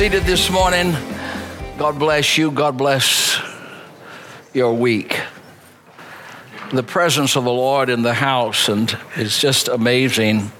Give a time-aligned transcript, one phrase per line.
[0.00, 0.96] seated this morning.
[1.76, 2.50] God bless you.
[2.50, 3.38] God bless
[4.54, 5.20] your week.
[6.72, 10.52] The presence of the Lord in the house, and it's just amazing.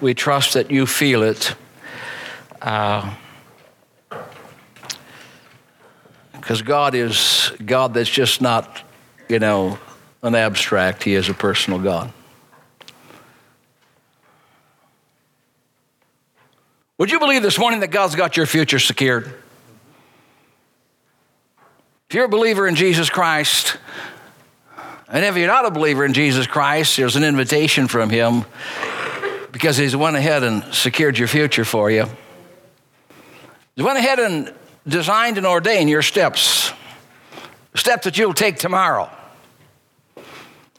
[0.00, 1.52] We trust that you feel it.
[2.60, 3.10] Because
[6.48, 8.84] uh, God is God that's just not,
[9.28, 9.80] you know,
[10.22, 12.12] an abstract, He is a personal God.
[17.00, 19.24] Would you believe this morning that God's got your future secured?
[22.10, 23.78] If you're a believer in Jesus Christ,
[25.08, 28.44] and if you're not a believer in Jesus Christ, there's an invitation from Him
[29.50, 32.04] because He's went ahead and secured your future for you.
[33.76, 34.52] He went ahead and
[34.86, 36.70] designed and ordained your steps,
[37.74, 39.10] steps that you'll take tomorrow.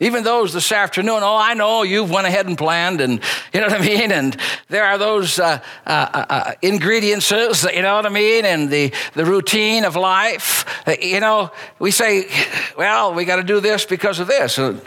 [0.01, 3.21] Even those this afternoon, oh, I know you've went ahead and planned, and
[3.53, 4.11] you know what I mean.
[4.11, 4.35] And
[4.67, 8.91] there are those uh, uh, uh, uh ingredients, you know what I mean, and the
[9.13, 10.65] the routine of life.
[10.87, 12.27] Uh, you know, we say,
[12.75, 14.57] well, we got to do this because of this.
[14.57, 14.81] And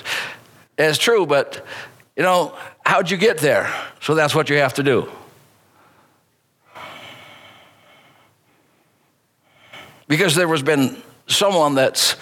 [0.77, 1.65] it's true, but
[2.17, 2.53] you know,
[2.85, 3.73] how'd you get there?
[4.01, 5.09] So that's what you have to do.
[10.09, 12.17] Because there has been someone that's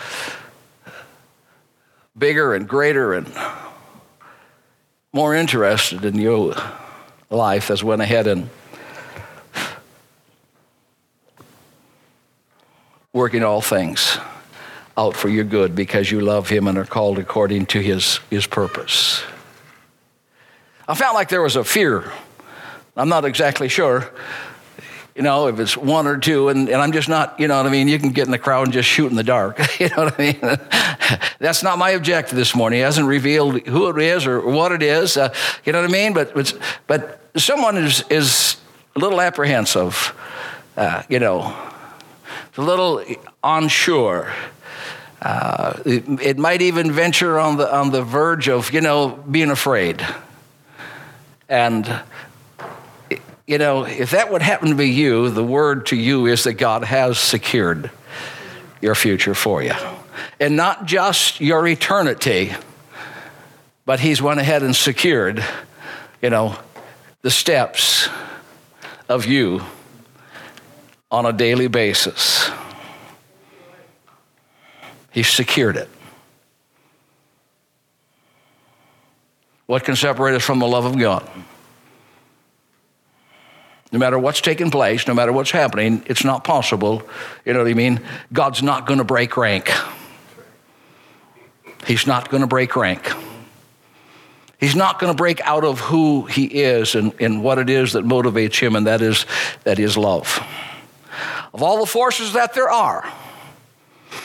[2.22, 3.26] bigger and greater and
[5.12, 6.54] more interested in your
[7.30, 8.48] life has went ahead and
[13.12, 14.18] working all things
[14.96, 18.46] out for your good because you love him and are called according to his, his
[18.46, 19.24] purpose.
[20.86, 22.12] I felt like there was a fear.
[22.96, 24.12] I'm not exactly sure
[25.14, 27.66] you know, if it's one or two, and, and I'm just not, you know what
[27.66, 27.86] I mean?
[27.88, 29.58] You can get in the crowd and just shoot in the dark.
[29.80, 30.40] you know what I mean?
[31.38, 32.78] That's not my objective this morning.
[32.78, 35.16] He hasn't revealed who it is or what it is.
[35.16, 35.32] Uh,
[35.64, 36.12] you know what I mean?
[36.12, 38.56] But, but, but someone is, is
[38.96, 40.14] a little apprehensive,
[40.76, 41.56] uh, you know,
[42.56, 43.04] a little
[43.42, 44.32] unsure.
[45.20, 49.50] Uh, it, it, might even venture on the, on the verge of, you know, being
[49.50, 50.04] afraid.
[51.48, 52.02] And
[53.46, 56.54] you know, if that would happen to be you, the word to you is that
[56.54, 57.90] God has secured
[58.80, 59.74] your future for you.
[60.40, 62.52] And not just your eternity,
[63.84, 65.44] but He's went ahead and secured,
[66.20, 66.56] you know,
[67.22, 68.08] the steps
[69.08, 69.62] of you
[71.10, 72.50] on a daily basis.
[75.10, 75.88] He secured it.
[79.66, 81.28] What can separate us from the love of God?
[83.92, 87.02] No matter what's taking place, no matter what's happening, it's not possible.
[87.44, 88.00] You know what I mean?
[88.32, 89.70] God's not going to break rank.
[91.86, 93.12] He's not going to break rank.
[94.58, 97.94] He's not going to break out of who he is and, and what it is
[97.94, 99.26] that motivates him, and that is,
[99.64, 100.40] that is love.
[101.52, 103.04] Of all the forces that there are,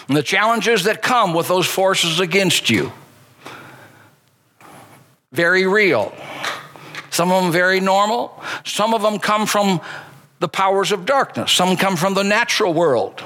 [0.07, 2.91] and the challenges that come with those forces against you,
[5.31, 6.13] very real.
[7.09, 8.39] Some of them very normal.
[8.63, 9.81] Some of them come from
[10.39, 11.51] the powers of darkness.
[11.51, 13.23] Some come from the natural world.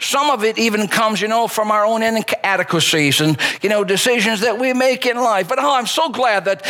[0.00, 4.40] Some of it even comes, you know, from our own inadequacies and, you know, decisions
[4.40, 5.48] that we make in life.
[5.48, 6.64] But oh, I'm so glad that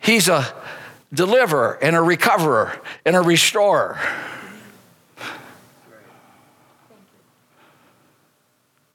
[0.00, 0.46] He's a
[1.12, 3.98] deliverer and a recoverer and a restorer.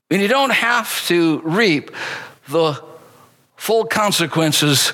[0.09, 1.91] And you don't have to reap
[2.47, 2.83] the
[3.55, 4.93] full consequences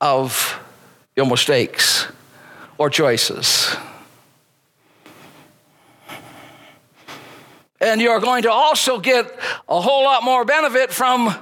[0.00, 0.60] of
[1.16, 2.06] your mistakes
[2.78, 3.76] or choices.
[7.82, 9.36] And you're going to also get
[9.68, 11.34] a whole lot more benefit from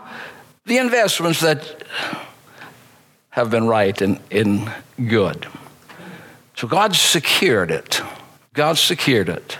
[0.64, 1.84] the investments that
[3.28, 4.70] have been right and in
[5.06, 5.46] good.
[6.56, 8.00] So God secured it.
[8.54, 9.58] God secured it.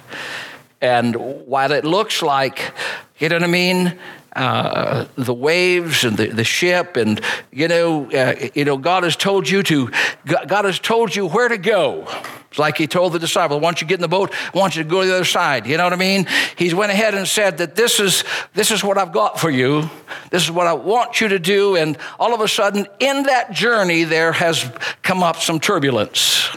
[0.80, 1.14] And
[1.46, 2.72] while it looks like,
[3.18, 3.98] you know what I mean,
[4.34, 7.20] uh, the waves and the, the ship and
[7.52, 9.90] you know uh, you know god has told you to
[10.24, 12.06] god has told you where to go
[12.50, 14.82] it's like he told the disciple once you get in the boat i want you
[14.82, 15.66] to go to the other side.
[15.66, 16.26] You know what i mean?
[16.56, 18.24] He's went ahead and said that this is
[18.54, 19.88] this is what i've got for you.
[20.30, 21.76] This is what i want you to do.
[21.76, 24.70] And all of a sudden in that journey there has
[25.02, 26.48] come up some turbulence.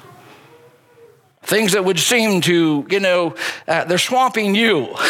[1.44, 3.36] Things that would seem to you know
[3.68, 4.96] uh, they're swamping you.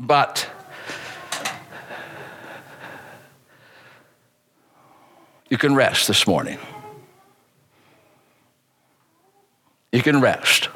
[0.00, 0.49] But
[5.50, 6.58] you can rest this morning.
[9.92, 10.68] You can rest.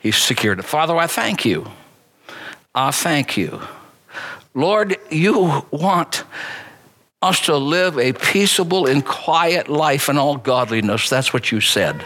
[0.00, 0.64] He's secured it.
[0.64, 1.70] Father, I thank you.
[2.74, 3.60] I thank you.
[4.52, 6.24] Lord, you want
[7.22, 11.08] us to live a peaceable and quiet life in all godliness.
[11.08, 12.04] That's what you said.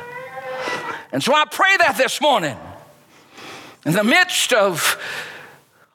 [1.13, 2.57] And so I pray that this morning,
[3.85, 4.99] in the midst of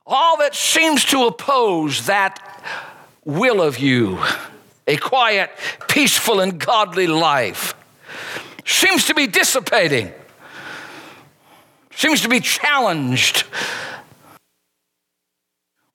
[0.06, 2.40] all that seems to oppose that
[3.26, 4.20] will of you,
[4.88, 5.52] a quiet,
[5.90, 7.74] peaceful, and godly life,
[8.66, 10.12] seems to be dissipating,
[11.92, 13.44] seems to be challenged.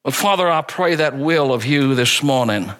[0.02, 2.72] But Father, I pray that will of you this morning,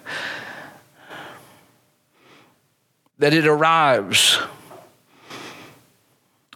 [3.17, 4.39] that it arrives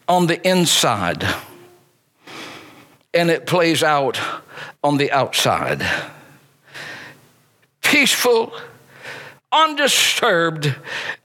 [0.07, 1.25] on the inside
[3.13, 4.19] and it plays out
[4.83, 5.86] on the outside.
[7.81, 8.54] Peaceful,
[9.52, 10.76] undisturbed,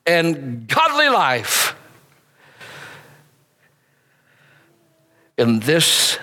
[0.06, 1.74] and godly life
[5.36, 6.18] in this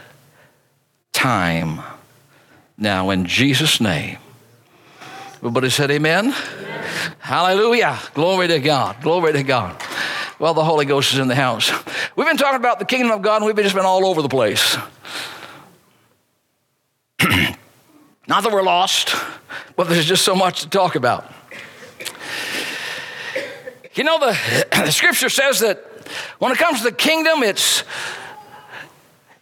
[1.12, 1.81] time
[2.78, 4.18] now in Jesus' name.
[5.38, 6.28] Everybody said amen?
[6.28, 6.36] amen?
[7.19, 7.98] Hallelujah.
[8.13, 9.02] Glory to God.
[9.02, 9.81] Glory to God.
[10.38, 11.72] Well, the Holy Ghost is in the house.
[12.16, 14.30] We've been talking about the kingdom of God and we've just been all over the
[14.30, 14.78] place.
[18.28, 19.16] Not that we're lost,
[19.75, 21.30] but there's just so much to talk about.
[24.00, 25.84] You know, the, the scripture says that
[26.40, 27.84] when it comes to the kingdom, it's,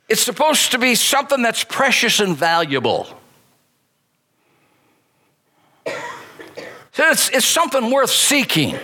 [0.09, 3.07] it's supposed to be something that's precious and valuable.
[5.85, 8.75] It's, it's something worth seeking.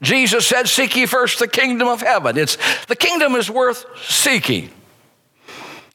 [0.00, 2.38] Jesus said, Seek ye first the kingdom of heaven.
[2.38, 4.70] It's, the kingdom is worth seeking.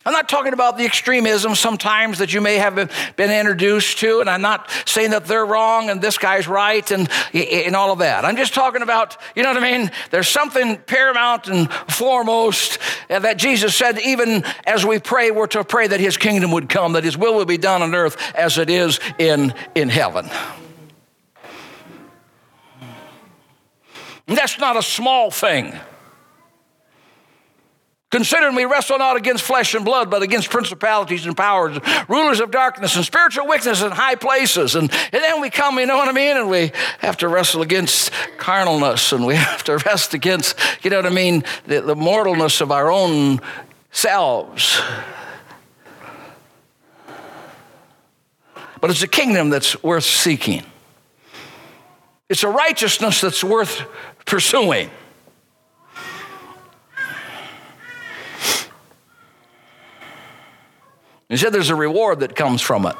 [0.07, 2.75] I'm not talking about the extremism sometimes that you may have
[3.17, 7.09] been introduced to, and I'm not saying that they're wrong and this guy's right and,
[7.33, 8.23] and all of that.
[8.23, 9.91] I'm just talking about, you know what I mean?
[10.09, 15.87] There's something paramount and foremost that Jesus said, even as we pray, we're to pray
[15.87, 18.69] that his kingdom would come, that his will would be done on earth as it
[18.69, 20.29] is in, in heaven.
[24.25, 25.77] That's not a small thing.
[28.09, 31.77] Considering we wrestle not against flesh and blood, but against principalities and powers,
[32.07, 34.75] rulers of darkness and spiritual wickedness in high places.
[34.75, 36.37] And, and then we come, you know what I mean?
[36.37, 40.97] And we have to wrestle against carnalness and we have to wrestle against, you know
[40.97, 43.41] what I mean, the, the mortalness of our own
[43.91, 44.81] selves.
[48.79, 50.63] But it's a kingdom that's worth seeking.
[52.29, 53.81] It's a righteousness that's worth
[54.25, 54.91] pursuing.
[61.29, 62.95] He said there's a reward that comes from it.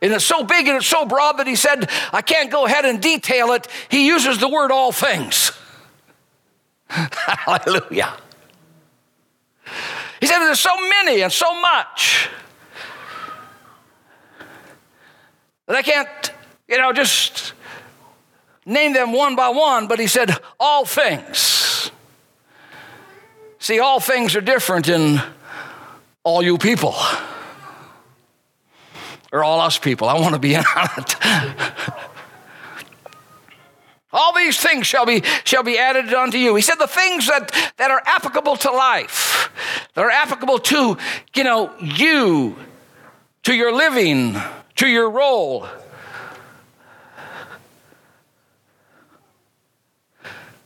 [0.00, 2.84] And it's so big and it's so broad that he said, I can't go ahead
[2.84, 3.66] and detail it.
[3.88, 5.50] He uses the word all things.
[6.88, 8.14] Hallelujah.
[10.20, 12.28] He said there's so many and so much
[15.66, 16.32] that I can't,
[16.68, 17.52] you know, just
[18.64, 21.57] name them one by one, but he said all things.
[23.68, 25.20] See, all things are different in
[26.24, 26.94] all you people,
[29.30, 30.08] or all us people.
[30.08, 31.16] I want to be in on it.
[34.10, 36.54] all these things shall be, shall be added unto you.
[36.54, 39.50] He said the things that, that are applicable to life,
[39.92, 40.96] that are applicable to,
[41.34, 42.56] you know, you,
[43.42, 44.34] to your living,
[44.76, 45.68] to your role.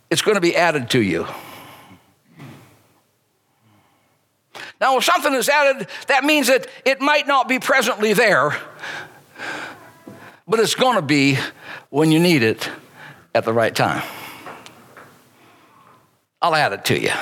[0.09, 1.27] It's going to be added to you.
[4.83, 8.61] Now, if something is added, that means that it might not be presently there,
[10.49, 11.39] but it's going to be
[11.91, 12.69] when you need it
[13.33, 14.03] at the right time.
[16.43, 17.13] I'll add it to you.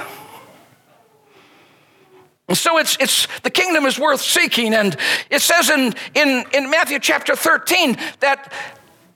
[2.48, 4.72] And so it's, it's the kingdom is worth seeking.
[4.72, 4.96] And
[5.30, 8.54] it says in, in, in Matthew chapter 13 that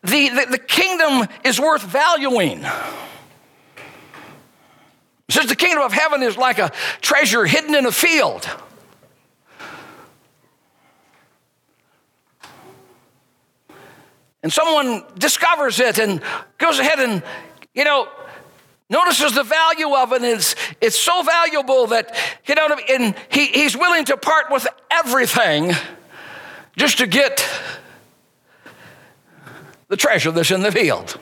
[0.03, 2.67] the, the, the kingdom is worth valuing.
[5.28, 8.49] It says the kingdom of heaven is like a treasure hidden in a field.
[14.43, 16.21] And someone discovers it and
[16.59, 17.23] goes ahead and,
[17.75, 18.07] you know,
[18.90, 20.16] notices the value of it.
[20.16, 22.14] And it's, it's so valuable that,
[22.47, 25.73] you know, and he, he's willing to part with everything
[26.76, 27.49] just to get
[29.88, 31.19] the treasure that's in the field.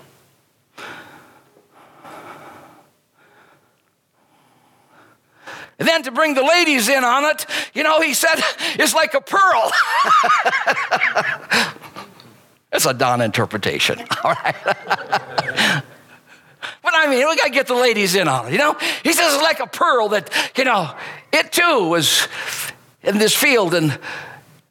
[5.79, 8.37] And then to bring the ladies in on it, you know, he said,
[8.75, 9.73] it's like a pearl.
[12.73, 14.57] It's a Don interpretation, all right?
[14.65, 15.85] but
[16.85, 18.77] I mean, we got to get the ladies in on it, you know?
[19.03, 20.95] He says it's like a pearl that, you know,
[21.33, 22.27] it too was
[23.03, 23.99] in this field and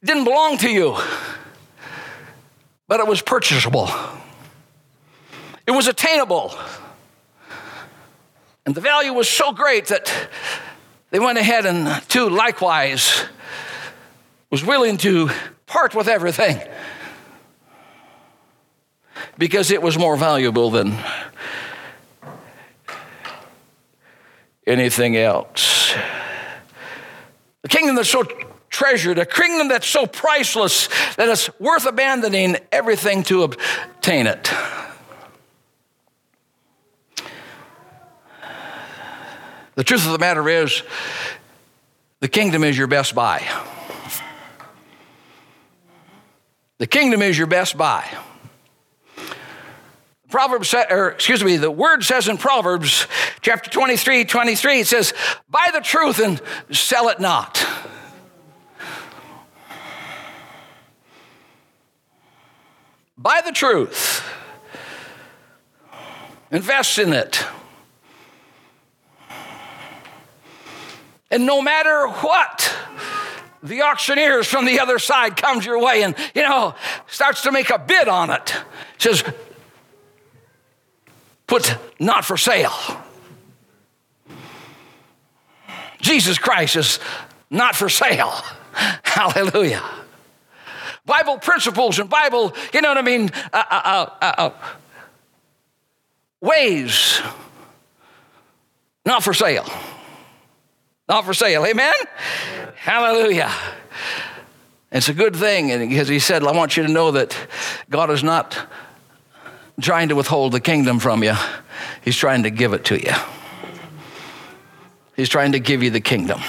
[0.04, 0.98] didn't belong to you.
[2.88, 3.90] but it was purchasable,
[5.68, 6.58] it was attainable.
[8.64, 10.30] And the value was so great that
[11.12, 13.26] they went ahead and, uh, too, likewise,
[14.50, 15.30] was willing to
[15.66, 16.60] part with everything
[19.38, 20.98] because it was more valuable than
[24.66, 25.94] anything else.
[27.62, 28.24] The kingdom that's so
[28.70, 34.52] treasured, a kingdom that's so priceless that it's worth abandoning everything to obtain it.
[39.82, 40.84] The truth of the matter is,
[42.20, 43.44] the kingdom is your best buy.
[46.78, 48.08] The kingdom is your best buy.
[50.30, 53.08] Proverbs, or excuse me, the word says in Proverbs
[53.42, 55.16] chapter 23, 23, it says,
[55.50, 57.66] Buy the truth and sell it not.
[63.18, 64.24] Buy the truth,
[66.52, 67.44] invest in it.
[71.32, 72.76] And no matter what,
[73.64, 76.76] the auctioneers from the other side comes your way and, you know,
[77.08, 78.54] starts to make a bid on it.
[78.98, 79.24] Says,
[81.48, 82.74] put not for sale.
[86.02, 87.00] Jesus Christ is
[87.50, 88.34] not for sale.
[89.04, 89.84] Hallelujah.
[91.06, 94.52] Bible principles and Bible, you know what I mean, uh, uh, uh, uh
[96.42, 97.22] ways,
[99.06, 99.66] not for sale.
[101.12, 101.66] Not for sale.
[101.66, 101.94] Amen?
[102.78, 103.52] Hallelujah.
[104.94, 107.36] It's a good thing And because he said, I want you to know that
[107.90, 108.58] God is not
[109.82, 111.34] trying to withhold the kingdom from you,
[112.02, 113.12] He's trying to give it to you.
[115.18, 116.40] He's trying to give you the kingdom.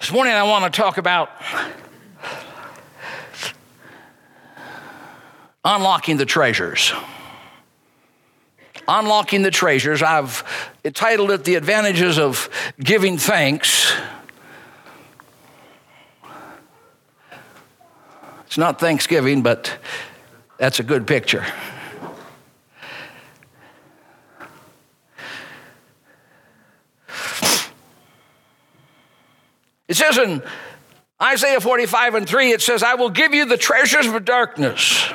[0.00, 1.30] This morning, I want to talk about
[5.62, 6.94] unlocking the treasures.
[8.90, 10.02] Unlocking the treasures.
[10.02, 10.42] I've
[10.82, 12.48] entitled it The Advantages of
[12.80, 13.92] Giving Thanks.
[18.46, 19.76] It's not Thanksgiving, but
[20.56, 21.44] that's a good picture.
[29.86, 30.42] It says in
[31.20, 35.10] Isaiah 45 and 3, it says, I will give you the treasures of darkness,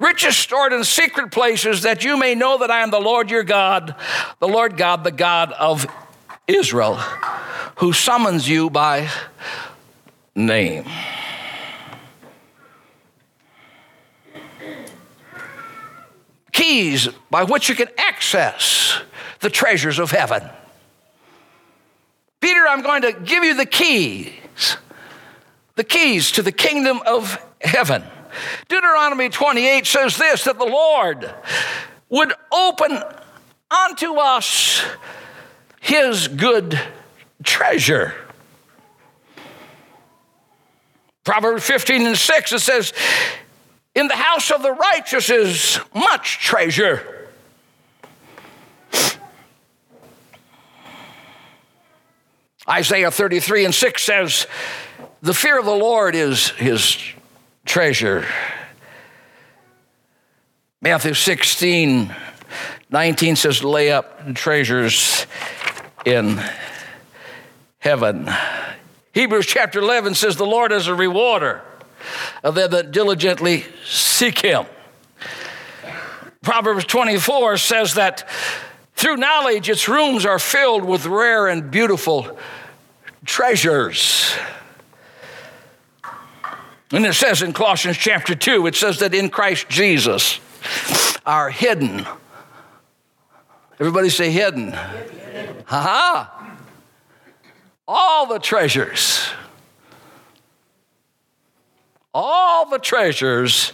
[0.00, 3.44] riches stored in secret places, that you may know that I am the Lord your
[3.44, 3.94] God,
[4.40, 5.86] the Lord God, the God of
[6.48, 6.96] Israel,
[7.76, 9.08] who summons you by
[10.34, 10.84] name.
[16.52, 19.00] Keys by which you can access
[19.40, 20.42] the treasures of heaven.
[22.40, 24.76] Peter, I'm going to give you the keys,
[25.76, 28.02] the keys to the kingdom of heaven.
[28.68, 31.32] Deuteronomy 28 says this that the Lord
[32.08, 33.02] would open
[33.70, 34.84] unto us
[35.80, 36.78] his good
[37.44, 38.14] treasure.
[41.24, 42.92] Proverbs 15 and 6, it says,
[43.94, 47.20] In the house of the righteous is much treasure
[52.70, 54.46] Isaiah 33 and 6 says,
[55.22, 56.96] The fear of the Lord is his
[57.70, 58.26] treasure.
[60.82, 62.12] Matthew 16,
[62.90, 65.24] 19 says, Lay up treasures
[66.04, 66.42] in
[67.78, 68.28] heaven.
[69.12, 71.62] Hebrews chapter 11 says, The Lord is a rewarder
[72.42, 74.66] of them that diligently seek him.
[76.42, 78.28] Proverbs 24 says that
[78.96, 82.36] through knowledge, its rooms are filled with rare and beautiful
[83.24, 84.34] treasures.
[86.92, 90.40] And it says in Colossians chapter 2, it says that in Christ Jesus
[91.24, 92.06] are hidden.
[93.78, 94.72] Everybody say hidden.
[94.72, 96.56] Ha ha.
[97.86, 99.30] All the treasures.
[102.12, 103.72] All the treasures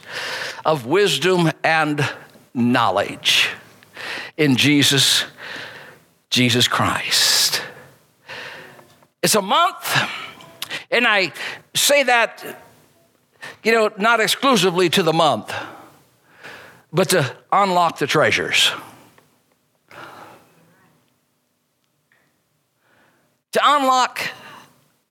[0.64, 2.06] of wisdom and
[2.52, 3.49] knowledge
[4.37, 5.25] in Jesus,
[6.30, 7.62] Jesus Christ.
[9.23, 9.99] It's a month,
[10.90, 11.32] and I
[11.75, 12.62] say that,
[13.62, 15.52] you know, not exclusively to the month,
[16.93, 18.71] but to unlock the treasures.
[23.52, 24.21] To unlock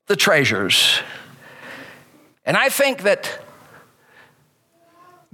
[0.06, 1.00] the treasures.
[2.44, 3.42] And I think that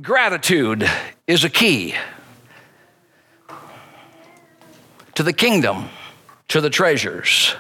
[0.01, 0.89] gratitude
[1.27, 1.95] is a key
[5.15, 5.91] to the kingdom,
[6.49, 7.55] to the treasures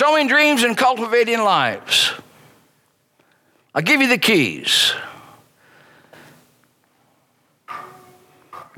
[0.00, 2.12] sowing dreams and cultivating lives.
[3.74, 4.92] I'll give you the keys.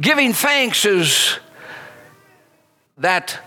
[0.00, 1.38] Giving thanks is
[2.98, 3.38] that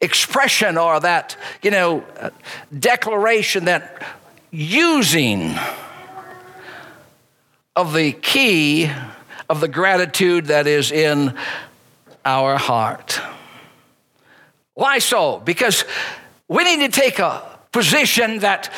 [0.00, 2.30] expression or that, you know, uh,
[2.78, 4.02] declaration that
[4.50, 5.54] using
[7.74, 8.90] of the key
[9.48, 11.34] of the gratitude that is in
[12.24, 13.20] our heart.
[14.74, 15.40] Why so?
[15.40, 15.84] Because
[16.46, 17.42] we need to take a
[17.72, 18.72] position that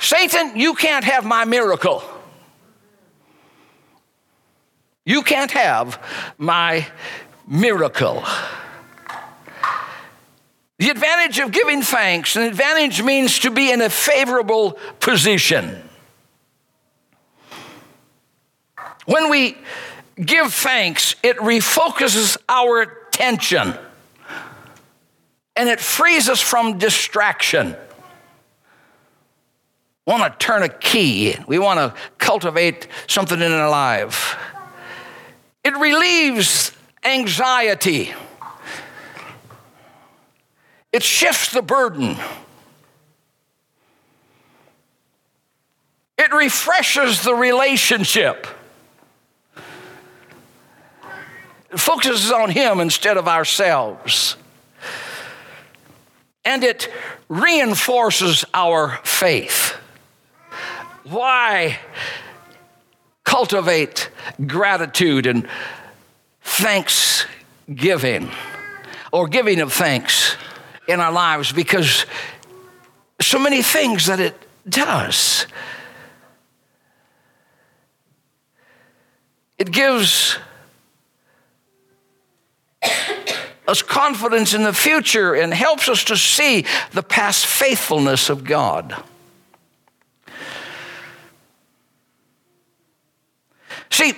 [0.00, 2.02] Satan, you can't have my miracle.
[5.04, 6.02] You can't have
[6.38, 6.86] my
[7.46, 8.24] miracle.
[10.78, 15.82] The advantage of giving thanks, an advantage means to be in a favorable position.
[19.04, 19.58] When we
[20.16, 23.74] give thanks, it refocuses our attention
[25.56, 27.76] and it frees us from distraction.
[30.06, 34.36] Want to turn a key, we want to cultivate something in our life.
[35.62, 36.72] It relieves
[37.04, 38.12] anxiety.
[40.92, 42.16] It shifts the burden.
[46.18, 48.46] It refreshes the relationship.
[51.70, 54.36] It focuses on Him instead of ourselves.
[56.44, 56.90] And it
[57.28, 59.79] reinforces our faith.
[61.10, 61.78] Why
[63.24, 64.10] cultivate
[64.46, 65.46] gratitude and
[66.42, 68.30] thanksgiving
[69.12, 70.36] or giving of thanks?
[70.90, 72.04] in our lives because
[73.20, 74.34] so many things that it
[74.68, 75.46] does.
[79.56, 80.38] It gives
[83.68, 89.04] us confidence in the future and helps us to see the past faithfulness of God.
[93.90, 94.14] See,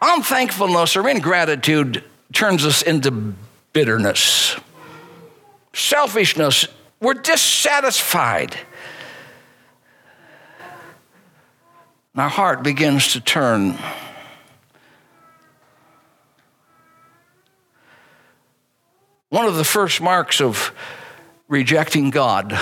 [0.00, 3.34] unthankfulness or ingratitude turns us into
[3.72, 4.56] bitterness
[5.78, 6.66] selfishness.
[7.00, 8.56] We're dissatisfied.
[12.14, 13.78] And our heart begins to turn.
[19.30, 20.72] One of the first marks of
[21.48, 22.58] rejecting God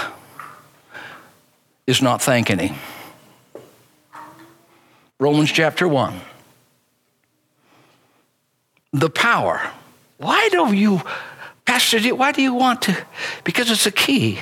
[1.87, 2.76] is not thanking Him.
[5.18, 6.20] Romans chapter 1.
[8.92, 9.70] The power.
[10.18, 11.02] Why do you
[11.66, 12.96] Pastor, why do you want to?
[13.42, 14.38] Because it's a key.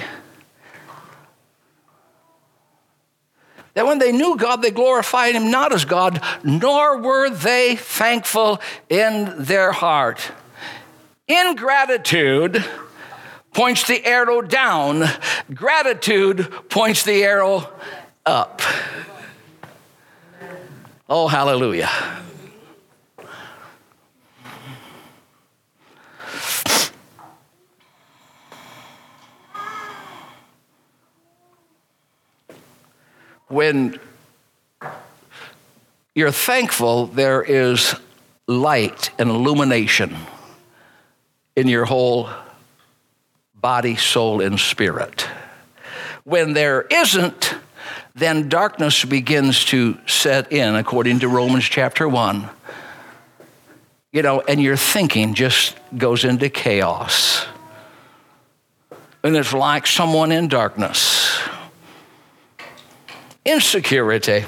[3.73, 8.61] That when they knew God, they glorified Him not as God, nor were they thankful
[8.89, 10.31] in their heart.
[11.27, 12.63] Ingratitude
[13.55, 15.05] points the arrow down,
[15.53, 17.69] gratitude points the arrow
[18.27, 18.61] up.
[21.09, 21.91] Oh, hallelujah.
[33.55, 34.01] when
[36.15, 37.95] you're thankful, there is
[38.49, 40.17] light and illumination
[41.55, 42.29] in your whole
[43.55, 45.29] body, soul, and spirit.
[46.25, 47.55] When there isn't,
[48.15, 52.49] then darkness begins to set in, according to Romans chapter 1.
[54.13, 57.47] You know, and your thinking just goes into chaos.
[59.25, 61.41] And it's like someone in darkness
[63.45, 64.45] insecurity,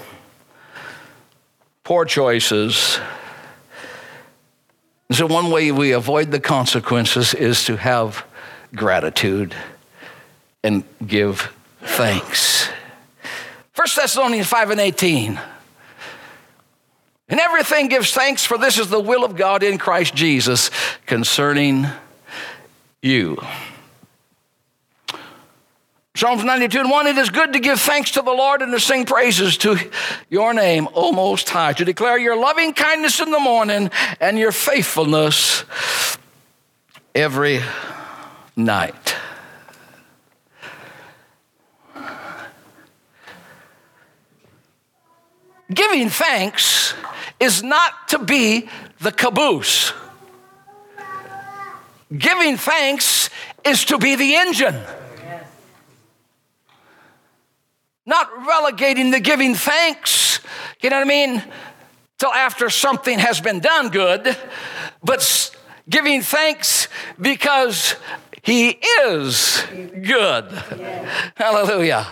[1.85, 2.99] poor choices.
[5.13, 8.25] So, one way we avoid the consequences is to have
[8.75, 9.55] gratitude
[10.63, 11.53] and give
[11.83, 12.69] thanks.
[13.77, 15.39] 1 Thessalonians 5 and 18.
[17.29, 20.71] And everything gives thanks, for this is the will of God in Christ Jesus
[21.05, 21.87] concerning
[23.03, 23.37] you.
[26.15, 28.81] Psalms 92 and 1 It is good to give thanks to the Lord and to
[28.81, 29.77] sing praises to
[30.31, 34.53] your name, O Most High, to declare your loving kindness in the morning and your
[34.53, 35.67] faithfulness
[37.15, 37.61] every
[38.57, 39.06] night.
[45.73, 46.95] Giving thanks
[47.41, 48.69] is not to be
[49.01, 49.93] the caboose.
[52.17, 53.31] Giving thanks
[53.65, 54.81] is to be the engine
[58.07, 60.41] not relegating the giving thanks,
[60.81, 61.43] you know what I mean,
[62.19, 64.37] till after something has been done good,
[65.03, 65.57] but
[65.91, 66.89] giving thanks
[67.21, 67.97] because
[68.43, 70.45] he is good.
[71.35, 72.07] Hallelujah.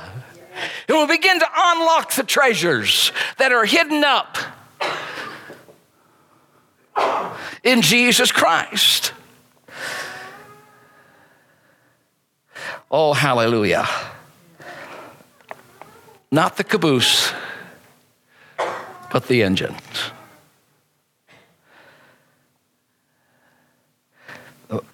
[0.88, 4.38] And we'll begin to unlock the treasures that are hidden up
[7.62, 9.12] in Jesus Christ.
[12.90, 13.88] Oh, hallelujah.
[16.30, 17.32] Not the caboose,
[19.10, 19.74] but the engine.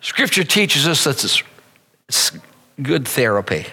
[0.01, 1.25] Scripture teaches us that
[2.09, 2.33] it's
[2.83, 3.67] good therapy.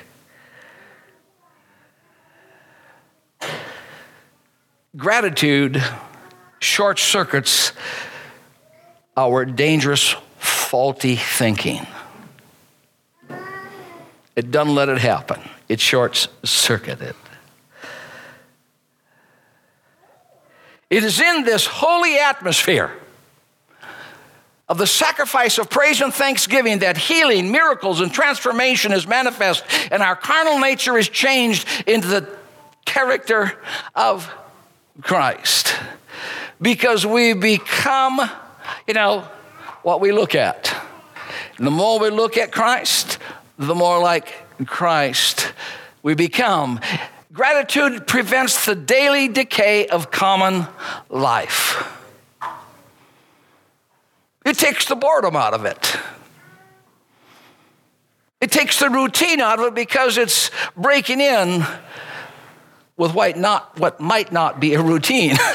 [4.97, 5.83] Gratitude
[6.59, 7.71] short circuits
[9.15, 11.85] our dangerous, faulty thinking.
[14.35, 17.15] It doesn't let it happen, it short circuited.
[20.89, 22.91] It is in this holy atmosphere
[24.67, 30.01] of the sacrifice of praise and thanksgiving that healing, miracles, and transformation is manifest, and
[30.01, 32.27] our carnal nature is changed into the
[32.85, 33.53] character
[33.93, 34.33] of
[35.01, 35.75] Christ.
[36.61, 38.19] Because we become,
[38.87, 39.27] you know,
[39.83, 40.75] what we look at.
[41.57, 43.19] The more we look at Christ,
[43.57, 44.33] the more like
[44.65, 45.53] Christ
[46.03, 46.79] we become.
[47.33, 50.67] Gratitude prevents the daily decay of common
[51.09, 51.93] life.
[54.45, 55.97] It takes the boredom out of it.
[58.39, 61.65] It takes the routine out of it because it's breaking in
[62.97, 65.37] with what, not, what might not be a routine.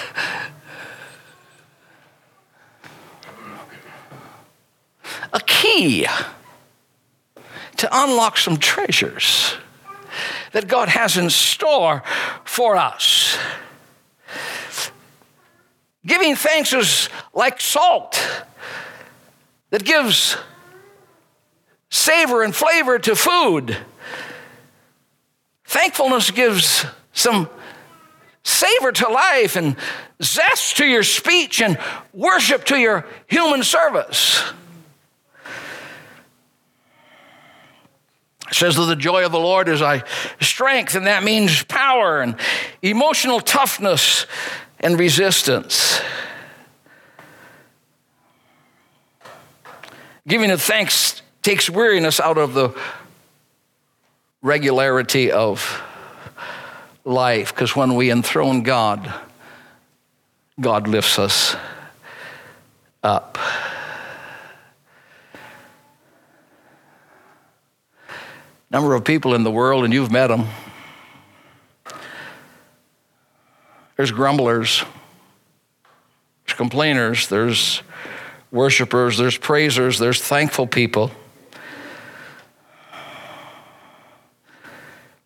[5.33, 6.07] a key
[7.77, 9.57] to unlock some treasures
[10.53, 12.03] that God has in store
[12.45, 13.37] for us.
[16.07, 18.21] Giving thanks is like salt
[19.71, 20.37] that gives
[21.91, 23.77] savor and flavor to food.
[25.65, 27.49] Thankfulness gives some
[28.45, 29.77] savor to life and
[30.23, 31.79] zest to your speech and
[32.13, 34.43] worship to your human service.
[38.49, 40.05] It says that the joy of the Lord is our
[40.41, 42.37] strength, and that means power and
[42.83, 44.27] emotional toughness
[44.81, 46.01] and resistance.
[50.27, 52.77] Giving of thanks takes weariness out of the
[54.43, 55.83] regularity of
[57.05, 59.13] life because when we enthrone God,
[60.61, 61.57] God lifts us
[63.03, 63.39] up.
[68.71, 70.47] Number of people in the world, and you've met them.
[73.97, 74.83] There's grumblers,
[76.47, 77.83] there's complainers, there's
[78.51, 81.11] worshipers, there's praisers, there's thankful people.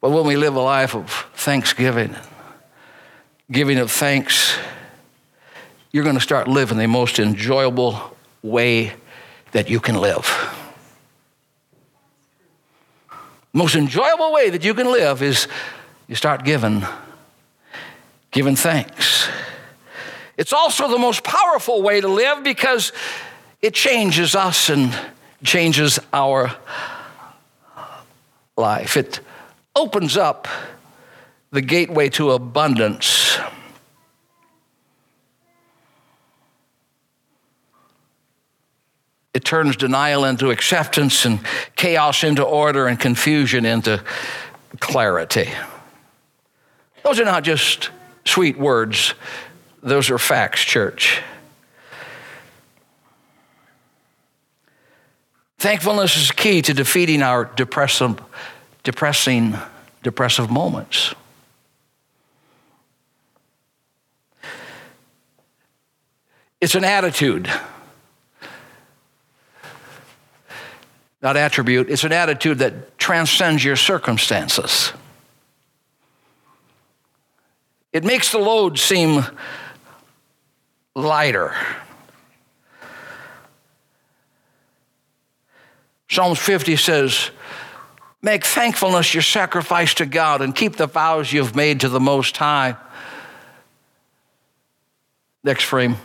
[0.00, 2.14] But when we live a life of thanksgiving,
[3.50, 4.56] giving of thanks,
[5.92, 8.92] you're going to start living the most enjoyable way
[9.52, 10.52] that you can live.
[13.56, 15.48] most enjoyable way that you can live is
[16.08, 16.84] you start giving
[18.30, 19.28] giving thanks.
[20.36, 22.92] It's also the most powerful way to live because
[23.62, 24.94] it changes us and
[25.42, 26.54] changes our
[28.58, 28.98] life.
[28.98, 29.20] It
[29.76, 30.48] opens up
[31.52, 33.38] the gateway to abundance.
[39.34, 41.40] It turns denial into acceptance and
[41.76, 44.02] chaos into order and confusion into
[44.80, 45.50] clarity.
[47.04, 47.90] Those are not just
[48.24, 49.14] sweet words,
[49.82, 51.20] those are facts, church.
[55.58, 58.20] Thankfulness is key to defeating our depressive,
[58.86, 59.52] depressing,
[60.04, 61.12] depressive moments.
[66.60, 67.50] It's an attitude,
[71.20, 71.90] not attribute.
[71.90, 74.92] It's an attitude that transcends your circumstances.
[77.92, 79.26] It makes the load seem
[80.94, 81.56] lighter.
[86.08, 87.30] Psalms 50 says,
[88.22, 92.36] Make thankfulness your sacrifice to God and keep the vows you've made to the Most
[92.36, 92.76] High.
[95.44, 95.96] Next frame.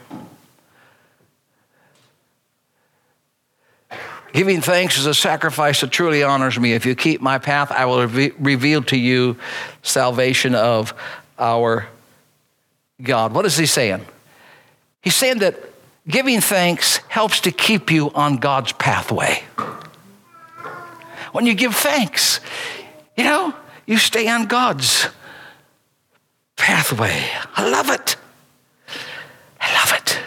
[4.34, 6.74] Giving thanks is a sacrifice that truly honors me.
[6.74, 9.38] If you keep my path, I will re- reveal to you
[9.82, 10.94] salvation of
[11.38, 11.88] our
[13.02, 13.34] God.
[13.34, 14.06] What is he saying?
[15.02, 15.56] He's saying that
[16.08, 19.44] giving thanks helps to keep you on God's pathway.
[21.32, 22.40] When you give thanks,
[23.16, 23.54] you know,
[23.86, 25.08] you stay on God's
[26.56, 27.24] pathway.
[27.56, 28.16] I love it.
[29.60, 30.20] I love it.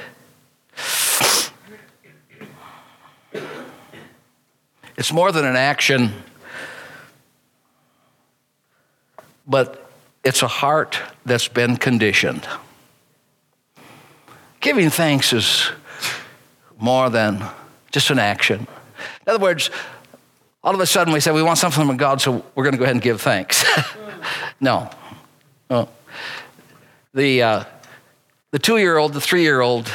[4.97, 6.13] It's more than an action,
[9.47, 9.91] but
[10.23, 12.49] it's a heart that's been conditioned.
[14.61, 15.71] Giving thanks is
[16.79, 17.45] more than
[17.93, 18.67] just an action.
[19.27, 19.71] In other words,
[20.65, 22.79] all of a sudden we say we want something from God, so we're going to
[22.79, 23.65] go ahead and give thanks.
[24.61, 24.89] no.
[25.69, 25.91] no.
[27.13, 27.65] The, uh,
[28.51, 29.93] the two year old, the three year old,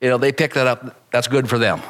[0.00, 0.96] you know, they pick that up.
[1.10, 1.82] That's good for them.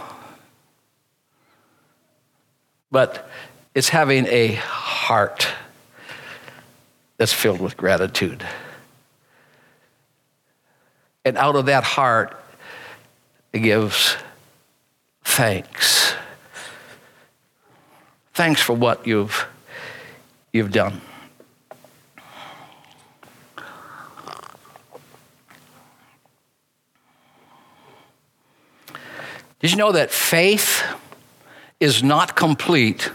[2.90, 3.30] But
[3.76, 5.46] it's having a heart
[7.16, 8.44] that's filled with gratitude.
[11.24, 12.36] And out of that heart,
[13.52, 14.16] it gives
[15.22, 16.03] thanks.
[18.34, 19.46] Thanks for what you've,
[20.52, 21.00] you've done.
[29.60, 30.82] Did you know that faith
[31.78, 33.10] is not complete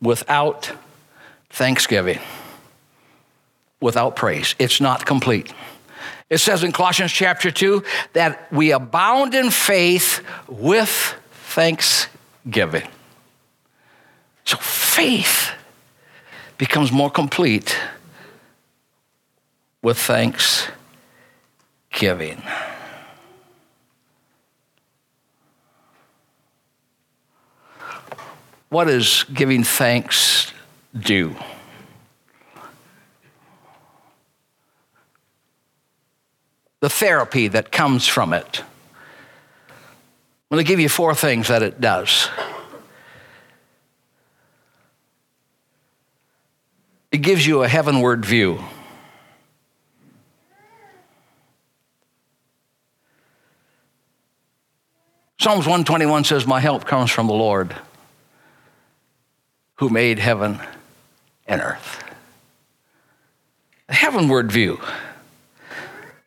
[0.00, 0.70] without
[1.50, 2.20] thanksgiving,
[3.80, 4.54] without praise?
[4.60, 5.52] It's not complete.
[6.30, 10.88] It says in Colossians chapter 2 that we abound in faith with
[11.48, 12.88] thanksgiving.
[14.44, 15.52] So faith
[16.58, 17.76] becomes more complete
[19.82, 22.42] with thanksgiving.
[28.68, 30.52] What does giving thanks
[30.98, 31.36] do?
[36.80, 38.60] The therapy that comes from it.
[38.60, 42.28] I'm going to give you four things that it does.
[47.14, 48.58] It gives you a heavenward view.
[55.38, 57.72] Psalms 121 says, My help comes from the Lord
[59.76, 60.58] who made heaven
[61.46, 62.02] and earth.
[63.88, 64.80] A heavenward view.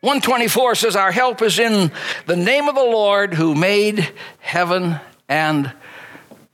[0.00, 1.92] 124 says, Our help is in
[2.24, 4.98] the name of the Lord who made heaven
[5.28, 5.70] and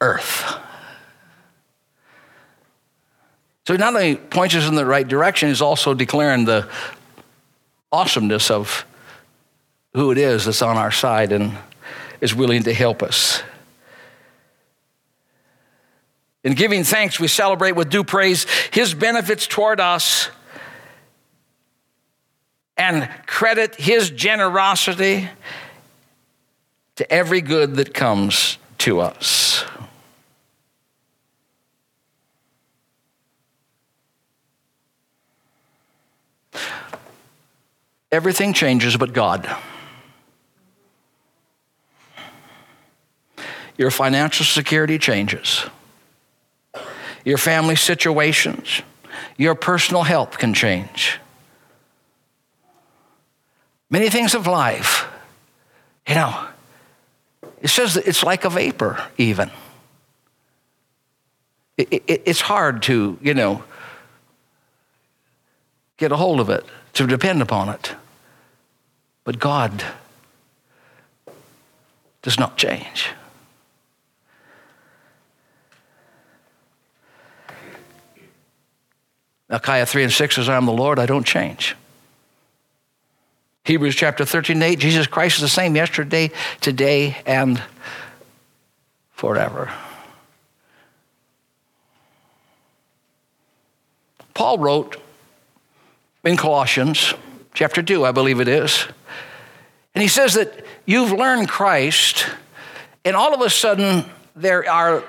[0.01, 0.64] earth.
[3.67, 6.69] So he not only points us in the right direction, he's also declaring the
[7.91, 8.85] awesomeness of
[9.95, 11.57] who it is that's on our side and
[12.21, 13.43] is willing to help us.
[16.43, 20.29] In giving thanks, we celebrate with due praise his benefits toward us
[22.77, 25.31] and credit his generosity
[26.97, 29.54] to every good that comes to us.
[38.15, 39.45] Everything changes but God.
[43.77, 45.65] Your financial security changes.
[47.25, 48.83] Your family situations,
[49.37, 51.19] your personal health can change.
[53.91, 55.09] Many things of life,
[56.07, 56.47] you know,
[57.63, 59.51] it says it's like a vapor, even.
[61.77, 63.65] It, it, it's hard to, you know,
[65.97, 67.97] get a hold of it, to depend upon it.
[69.25, 69.83] But God
[72.23, 73.09] does not change.
[79.49, 81.77] Malachi 3 and 6 says, I am the Lord, I don't change.
[83.65, 87.63] Hebrews chapter 13 and 8, Jesus Christ is the same yesterday, today, and
[89.13, 89.73] forever.
[94.35, 94.97] Paul wrote
[96.25, 97.15] in Colossians
[97.55, 98.87] chapter 2, I believe it is,
[99.95, 102.27] and he says that you've learned Christ,
[103.05, 104.05] and all of a sudden
[104.35, 105.05] there are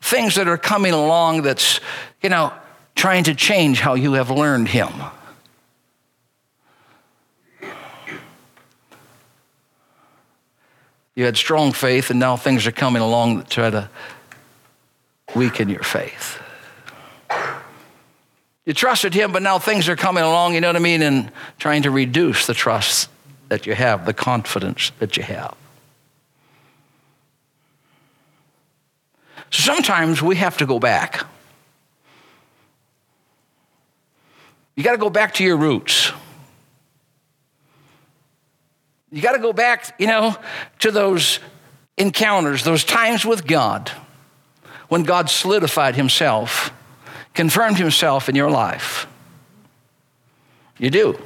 [0.00, 1.80] things that are coming along that's,
[2.20, 2.52] you know,
[2.94, 4.90] trying to change how you have learned him.
[11.14, 13.88] You had strong faith, and now things are coming along that try to
[15.36, 16.40] weaken your faith.
[18.66, 21.30] You trusted him, but now things are coming along, you know what I mean, and
[21.58, 23.10] trying to reduce the trust
[23.48, 25.54] that you have, the confidence that you have.
[29.50, 31.24] So sometimes we have to go back.
[34.76, 36.12] You got to go back to your roots.
[39.12, 40.36] You got to go back, you know,
[40.80, 41.38] to those
[41.96, 43.90] encounters, those times with God
[44.88, 46.72] when God solidified himself
[47.34, 49.06] confirmed himself in your life.
[50.78, 51.18] You do.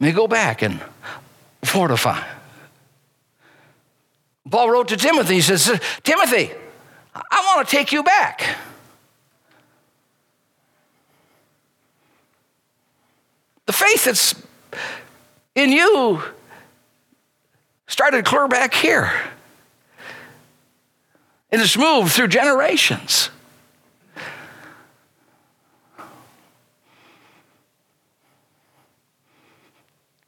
[0.00, 0.80] May go back and
[1.62, 2.26] fortify.
[4.50, 6.50] Paul wrote to Timothy, he says, Timothy,
[7.14, 8.56] I want to take you back.
[13.66, 14.34] The faith that's
[15.54, 16.22] in you
[17.86, 19.12] started clear back here.
[21.52, 23.30] And it's moved through generations.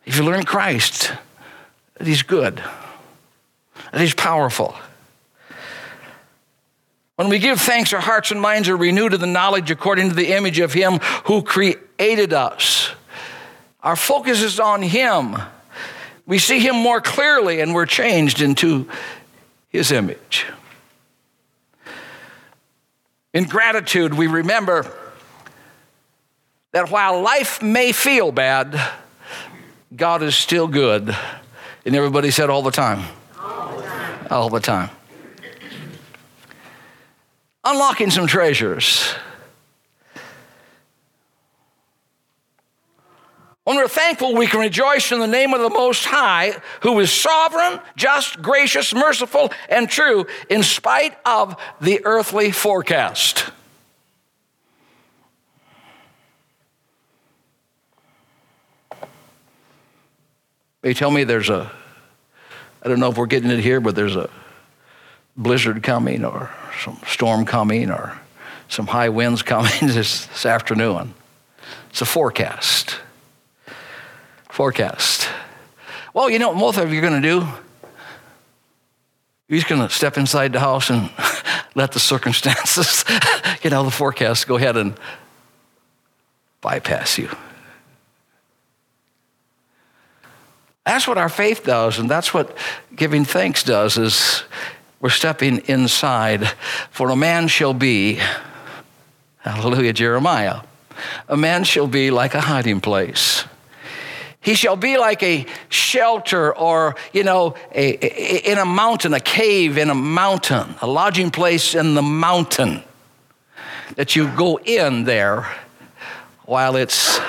[0.05, 1.12] If you learn Christ,
[1.95, 4.75] that He's good, that He's powerful.
[7.17, 10.15] When we give thanks, our hearts and minds are renewed to the knowledge according to
[10.15, 12.91] the image of Him who created us.
[13.83, 15.37] Our focus is on Him.
[16.27, 18.88] We see Him more clearly and we're changed into
[19.69, 20.47] His image.
[23.33, 24.91] In gratitude, we remember
[26.73, 28.81] that while life may feel bad,
[29.94, 31.14] God is still good.
[31.85, 33.05] And everybody said all the time.
[33.38, 34.26] All the time.
[34.31, 34.90] All the time.
[37.64, 39.14] Unlocking some treasures.
[43.64, 47.12] When we're thankful, we can rejoice in the name of the Most High, who is
[47.12, 53.52] sovereign, just, gracious, merciful, and true, in spite of the earthly forecast.
[60.83, 61.71] They tell me there's a,
[62.83, 64.29] I don't know if we're getting it here, but there's a
[65.37, 66.51] blizzard coming or
[66.85, 68.18] some storm coming or
[68.68, 71.14] some high winds coming this, this afternoon.
[71.90, 72.99] It's a forecast.
[74.51, 75.29] Forecast.
[76.12, 77.47] Well, you know what both of you are going to do?
[79.49, 81.11] You're just going to step inside the house and
[81.75, 83.05] let the circumstances,
[83.62, 84.95] you know, the forecast go ahead and
[86.61, 87.31] bypass you.
[90.85, 92.57] That's what our faith does, and that's what
[92.95, 94.42] giving thanks does is
[95.01, 96.49] we're stepping inside.
[96.90, 98.18] For a man shall be,
[99.38, 100.61] hallelujah, Jeremiah,
[101.29, 103.45] a man shall be like a hiding place.
[104.40, 109.21] He shall be like a shelter or, you know, a, a, in a mountain, a
[109.21, 112.83] cave in a mountain, a lodging place in the mountain
[113.95, 115.47] that you go in there
[116.45, 117.21] while it's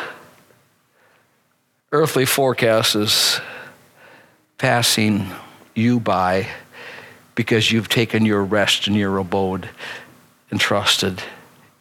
[1.93, 3.39] earthly forecast is
[4.57, 5.27] passing
[5.75, 6.47] you by
[7.35, 9.69] because you've taken your rest in your abode
[10.49, 11.21] and trusted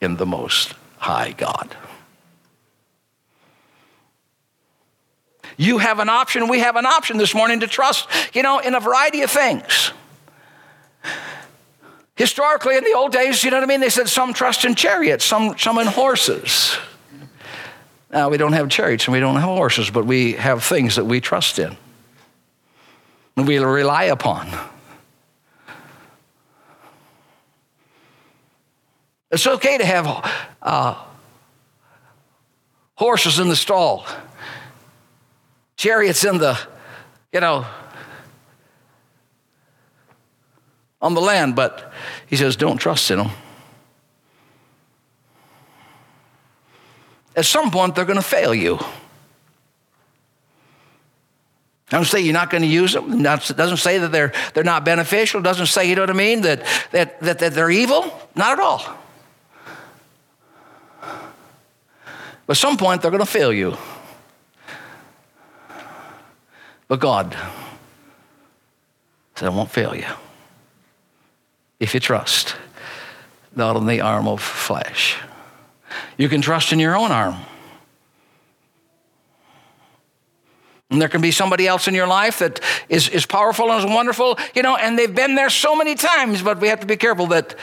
[0.03, 1.75] in the Most High God.
[5.57, 8.75] You have an option, we have an option this morning to trust, you know, in
[8.75, 9.93] a variety of things.
[12.17, 13.81] Historically, in the old days, you know what I mean?
[13.81, 16.77] They said some trust in chariots, some, some in horses.
[18.13, 21.07] Now, we don't have chariots and we don't have horses, but we have things that
[21.07, 21.77] we trust in
[23.37, 24.49] and we rely upon.
[29.31, 31.03] It's okay to have uh,
[32.97, 34.07] horses in the stall,
[35.77, 36.59] chariots in the,
[37.33, 37.65] you know,
[41.01, 41.91] on the land, but
[42.27, 43.31] he says, don't trust in them.
[47.35, 48.79] At some point, they're going to fail you.
[51.89, 53.21] Doesn't say you're not going to use them.
[53.21, 55.41] It doesn't say that they're, they're not beneficial.
[55.41, 58.11] It Doesn't say, you know what I mean, that, that, that, that they're evil.
[58.35, 58.83] Not at all.
[62.47, 63.77] But at some point, they're going to fail you.
[66.89, 67.37] But God
[69.35, 70.07] said, I won't fail you
[71.79, 72.57] if you trust
[73.55, 75.17] not in the arm of flesh.
[76.17, 77.37] You can trust in your own arm.
[80.91, 83.91] And there can be somebody else in your life that is, is powerful and is
[83.91, 86.97] wonderful, you know, and they've been there so many times, but we have to be
[86.97, 87.55] careful that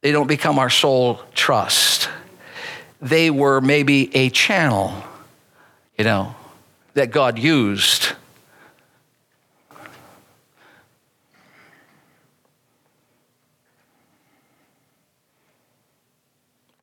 [0.00, 2.08] they don't become our sole trust.
[3.02, 4.94] They were maybe a channel,
[5.98, 6.36] you know,
[6.94, 8.12] that God used.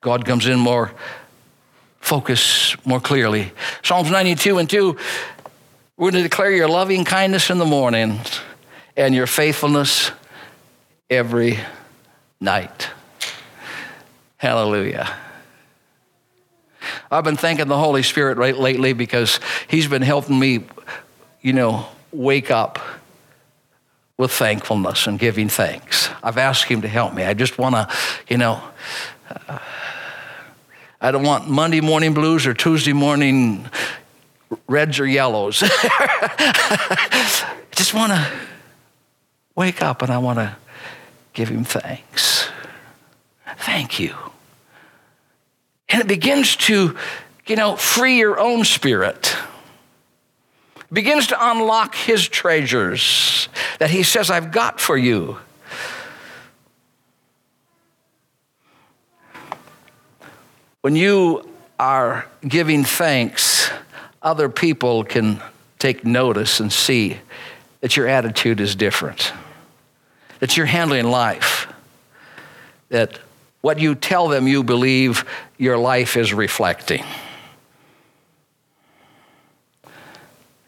[0.02, 0.92] God comes in more
[2.00, 3.52] focus more clearly.
[3.84, 4.98] Psalms 92 and 2
[5.98, 8.20] we're going to declare your loving kindness in the morning
[8.96, 10.12] and your faithfulness
[11.10, 11.60] every
[12.40, 12.90] night.
[14.38, 15.12] Hallelujah.
[17.10, 20.66] I've been thanking the Holy Spirit right lately because He's been helping me,
[21.42, 22.78] you know, wake up
[24.18, 26.10] with thankfulness and giving thanks.
[26.22, 27.24] I've asked him to help me.
[27.24, 27.88] I just want to,
[28.28, 28.62] you know,
[29.48, 29.60] uh,
[31.00, 33.70] I don't want Monday morning blues or Tuesday morning
[34.68, 35.62] reds or yellows.
[35.64, 38.32] I just want to
[39.56, 40.56] wake up and I want to
[41.34, 42.50] give him thanks.
[43.60, 44.16] Thank you.
[45.90, 46.98] And it begins to,
[47.46, 49.36] you know, free your own spirit.
[50.78, 55.38] It begins to unlock his treasures that he says, I've got for you.
[60.88, 61.46] When you
[61.78, 63.70] are giving thanks,
[64.22, 65.44] other people can
[65.80, 67.18] take notice and see
[67.82, 69.34] that your attitude is different,
[70.40, 71.68] that you're handling life,
[72.88, 73.20] that
[73.60, 75.26] what you tell them you believe
[75.58, 77.04] your life is reflecting.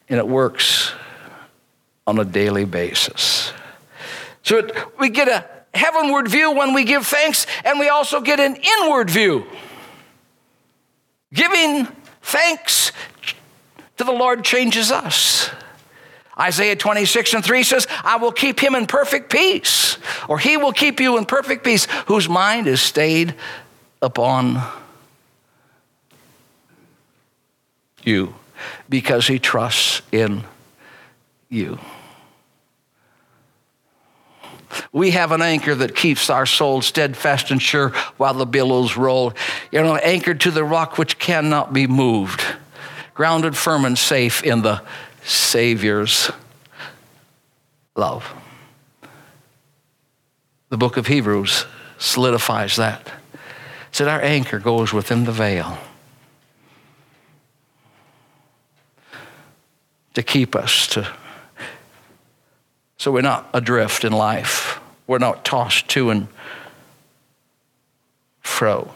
[0.10, 0.92] And it works
[2.06, 3.54] on a daily basis.
[4.44, 8.42] So it, we get a heavenward view when we give thanks, and we also get
[8.42, 9.46] an inward view.
[11.34, 11.88] Giving
[12.22, 12.92] thanks
[13.98, 15.50] to the Lord changes us.
[16.40, 19.98] Isaiah 26 and 3 says, I will keep him in perfect peace,
[20.30, 23.36] or he will keep you in perfect peace, whose mind is stayed
[24.02, 24.62] upon
[28.04, 28.34] you
[28.88, 30.44] because he trusts in
[31.50, 31.78] you.
[34.92, 39.34] We have an anchor that keeps our soul steadfast and sure while the billows roll.
[39.72, 42.44] You know, anchored to the rock which cannot be moved,
[43.14, 44.82] grounded firm and safe in the
[45.24, 46.32] Savior's
[47.96, 48.34] love.
[50.70, 51.66] The book of Hebrews
[51.98, 53.08] solidifies that.
[53.08, 55.78] It said our anchor goes within the veil
[60.14, 61.08] to keep us to
[63.00, 64.69] so we're not adrift in life.
[65.10, 66.28] We're not tossed to and
[68.42, 68.94] fro.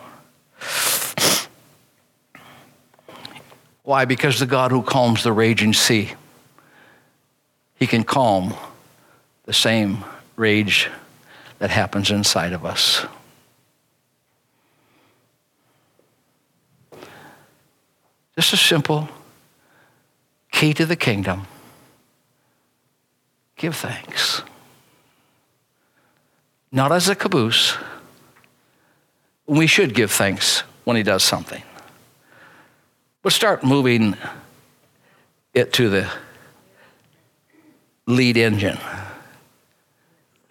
[3.82, 4.06] Why?
[4.06, 6.14] Because the God who calms the raging sea,
[7.74, 8.54] he can calm
[9.46, 10.06] the same
[10.36, 10.88] rage
[11.58, 13.08] that happens inside of us.
[18.36, 19.10] Just a simple
[20.52, 21.48] key to the kingdom
[23.58, 24.44] give thanks.
[26.76, 27.78] Not as a caboose.
[29.46, 31.62] We should give thanks when he does something.
[33.22, 34.18] But start moving
[35.54, 36.12] it to the
[38.08, 38.80] lead engine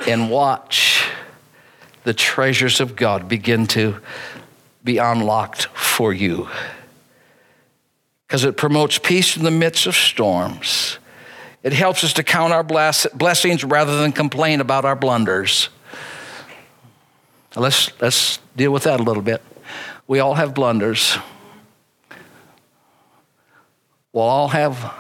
[0.07, 1.11] and watch
[2.05, 3.99] the treasures of God begin to
[4.85, 6.49] be unlocked for you.
[8.29, 10.99] Because it promotes peace in the midst of storms.
[11.65, 15.69] It helps us to count our blessings rather than complain about our blunders.
[17.55, 19.43] Let's, let's deal with that a little bit.
[20.07, 21.19] We all have blunders.
[24.13, 24.95] We'll all have,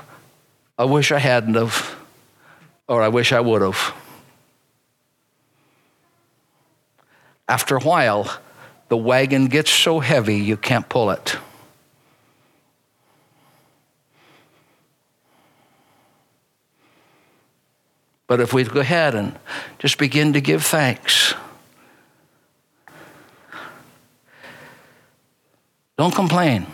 [0.79, 1.97] I wish I hadn't have,
[2.89, 3.95] or I wish I would have.
[7.49, 8.39] After a while,
[8.89, 11.37] the wagon gets so heavy you can't pull it.
[18.27, 19.39] But if we go ahead and
[19.79, 21.35] just begin to give thanks,
[26.03, 26.67] don't complain.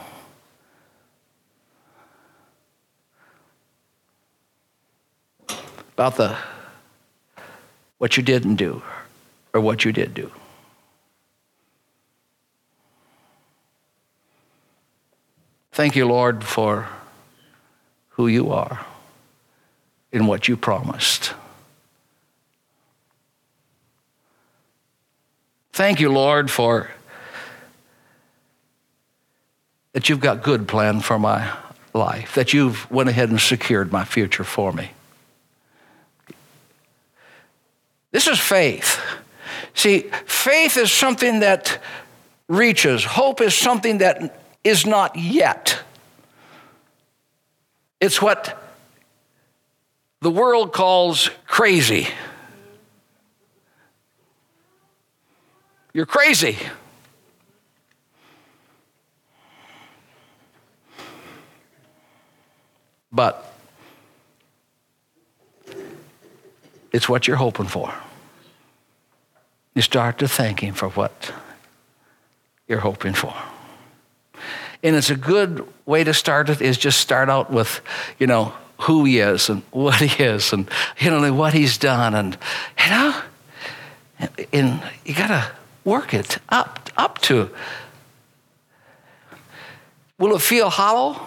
[5.92, 6.34] About the
[7.98, 8.80] what you didn't do
[9.52, 10.32] or what you did do.
[15.72, 16.88] Thank you, Lord, for
[18.12, 18.86] who you are
[20.10, 21.34] and what you promised.
[25.74, 26.88] Thank you, Lord, for
[29.92, 31.52] that you've got good plan for my
[31.94, 34.90] life, that you've went ahead and secured my future for me.
[38.10, 39.00] This is faith.
[39.74, 41.80] See, faith is something that
[42.48, 43.04] reaches.
[43.04, 45.80] Hope is something that is not yet.
[48.00, 48.56] It's what
[50.20, 52.08] the world calls crazy.
[55.92, 56.58] You're crazy.
[63.10, 63.52] But
[66.92, 67.92] it's what you're hoping for.
[69.74, 71.32] You start to thank Him for what
[72.66, 73.34] you're hoping for.
[74.82, 77.80] And it's a good way to start it is just start out with,
[78.18, 78.52] you know,
[78.82, 82.38] who he is and what he is and you know what he's done and
[82.84, 83.22] you know
[84.52, 85.50] and you got to
[85.84, 87.50] work it up up to
[90.18, 91.20] will it feel hollow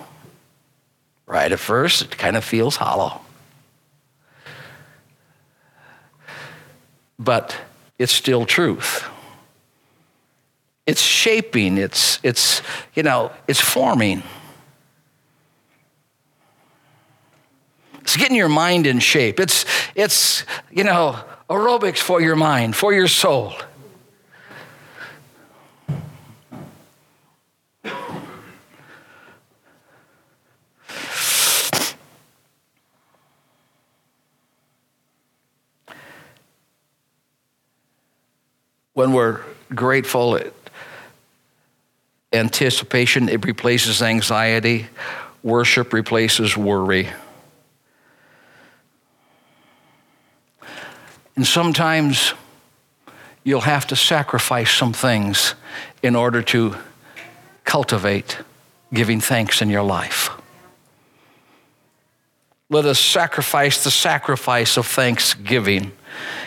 [1.31, 3.21] right at first it kind of feels hollow
[7.17, 7.55] but
[7.97, 9.07] it's still truth
[10.85, 12.61] it's shaping it's it's
[12.93, 14.21] you know it's forming
[18.01, 19.39] It's getting your mind in shape.
[19.39, 19.63] It's,
[19.95, 21.17] it's, you know,
[21.49, 23.53] aerobics for your mind, for your soul.
[39.01, 39.41] When we're
[39.73, 40.39] grateful,
[42.31, 44.89] anticipation, it replaces anxiety.
[45.41, 47.09] Worship replaces worry.
[51.35, 52.35] And sometimes
[53.43, 55.55] you'll have to sacrifice some things
[56.03, 56.75] in order to
[57.63, 58.37] cultivate
[58.93, 60.29] giving thanks in your life.
[62.71, 65.91] Let us sacrifice the sacrifice of thanksgiving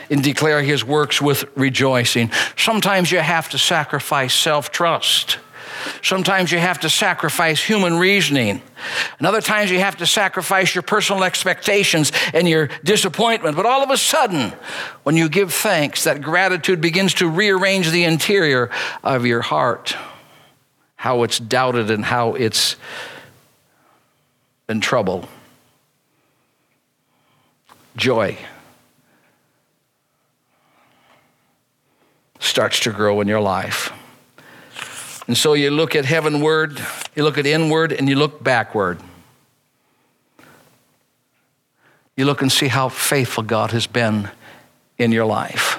[0.08, 2.30] and declare his works with rejoicing.
[2.56, 5.36] Sometimes you have to sacrifice self trust.
[6.02, 8.62] Sometimes you have to sacrifice human reasoning.
[9.18, 13.54] And other times you have to sacrifice your personal expectations and your disappointment.
[13.54, 14.54] But all of a sudden,
[15.02, 18.70] when you give thanks, that gratitude begins to rearrange the interior
[19.02, 19.94] of your heart,
[20.96, 22.76] how it's doubted and how it's
[24.70, 25.28] in trouble.
[27.96, 28.36] Joy
[32.40, 33.92] starts to grow in your life.
[35.26, 36.78] And so you look at heavenward,
[37.14, 39.00] you look at inward, and you look backward.
[42.16, 44.30] You look and see how faithful God has been
[44.98, 45.78] in your life.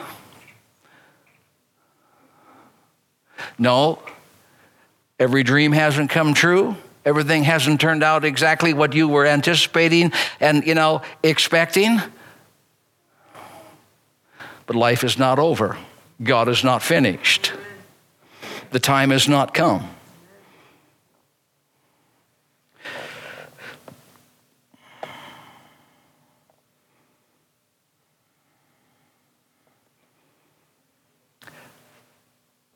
[3.58, 4.00] No,
[5.20, 6.76] every dream hasn't come true.
[7.06, 12.02] Everything hasn't turned out exactly what you were anticipating and, you know, expecting.
[14.66, 15.78] But life is not over.
[16.22, 17.54] God is not finished
[18.76, 19.88] the time has not come.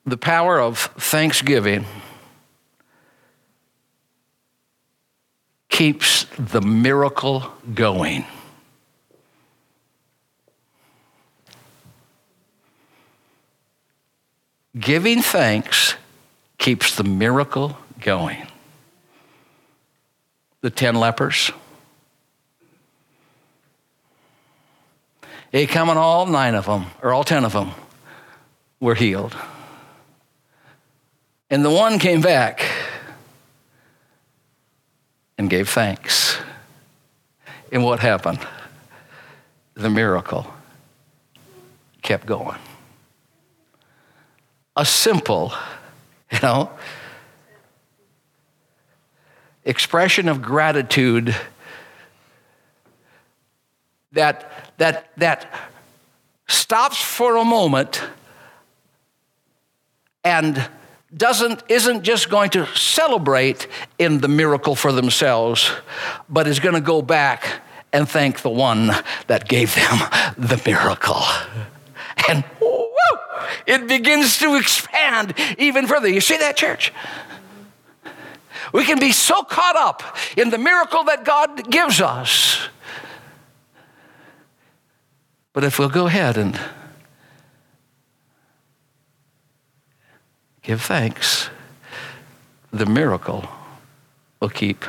[0.05, 1.84] The power of thanksgiving
[5.80, 7.41] keeps the miracle
[7.73, 8.25] going.
[14.77, 15.95] Giving thanks
[16.57, 18.45] keeps the miracle going.
[20.59, 21.49] The 10 lepers.
[25.51, 27.71] They come and all nine of them, or all 10 of them,
[28.82, 29.34] were healed.
[31.49, 32.65] And the one came back
[35.39, 36.37] and gave thanks.
[37.71, 38.45] And what happened?
[39.73, 40.45] The miracle
[42.03, 42.59] kept going
[44.79, 45.51] a simple,
[46.31, 46.71] you know,
[49.65, 51.35] expression of gratitude
[54.13, 55.53] that, that, that
[56.47, 58.01] stops for a moment
[60.23, 60.69] and
[61.16, 65.72] doesn't isn't just going to celebrate in the miracle for themselves
[66.30, 68.91] but is going to go back and thank the one
[69.26, 69.97] that gave them
[70.38, 71.24] the miracle
[72.28, 72.43] and
[73.66, 76.07] it begins to expand even further.
[76.07, 76.91] You see that, church?
[78.74, 82.68] We can be so caught up in the miracle that God gives us.
[85.53, 86.60] But if we'll go ahead and
[90.62, 91.49] give thanks,
[92.72, 93.47] the miracle
[94.39, 94.86] will keep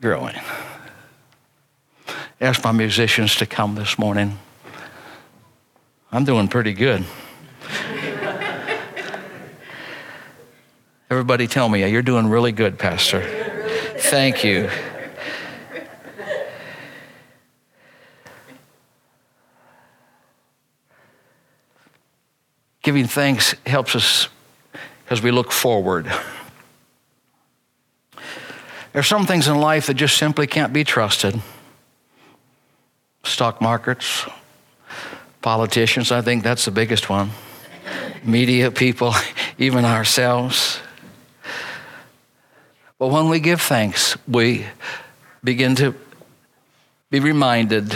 [0.00, 0.36] growing.
[2.40, 4.38] Ask my musicians to come this morning.
[6.12, 7.04] I'm doing pretty good.
[11.10, 13.22] Everybody tell me, you're doing really good, Pastor.
[13.98, 14.68] Thank you.
[22.84, 24.28] Giving thanks helps us
[25.10, 26.04] as we look forward.
[28.92, 31.40] There are some things in life that just simply can't be trusted.
[33.24, 34.26] Stock markets,
[35.44, 37.30] Politicians, I think that's the biggest one.
[38.22, 39.14] Media people,
[39.58, 40.78] even ourselves.
[42.98, 44.64] But when we give thanks, we
[45.42, 45.94] begin to
[47.10, 47.94] be reminded